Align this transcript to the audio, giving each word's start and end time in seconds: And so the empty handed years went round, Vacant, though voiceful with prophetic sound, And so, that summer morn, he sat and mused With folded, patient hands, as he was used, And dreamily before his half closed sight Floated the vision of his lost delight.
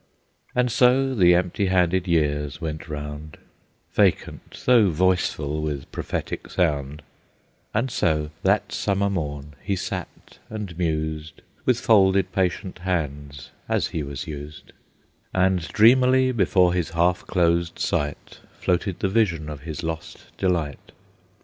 And 0.55 0.71
so 0.71 1.13
the 1.13 1.35
empty 1.35 1.67
handed 1.67 2.07
years 2.07 2.59
went 2.59 2.89
round, 2.89 3.37
Vacant, 3.93 4.63
though 4.65 4.89
voiceful 4.89 5.61
with 5.61 5.91
prophetic 5.91 6.49
sound, 6.49 7.03
And 7.71 7.91
so, 7.91 8.31
that 8.41 8.71
summer 8.71 9.11
morn, 9.11 9.53
he 9.61 9.75
sat 9.75 10.39
and 10.49 10.75
mused 10.75 11.43
With 11.67 11.79
folded, 11.79 12.31
patient 12.31 12.79
hands, 12.79 13.51
as 13.69 13.89
he 13.89 14.01
was 14.01 14.25
used, 14.25 14.73
And 15.35 15.59
dreamily 15.67 16.31
before 16.31 16.73
his 16.73 16.89
half 16.97 17.27
closed 17.27 17.77
sight 17.77 18.39
Floated 18.59 19.01
the 19.01 19.07
vision 19.07 19.49
of 19.51 19.59
his 19.61 19.83
lost 19.83 20.35
delight. 20.35 20.93